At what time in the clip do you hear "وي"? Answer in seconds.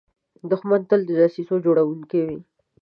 2.27-2.37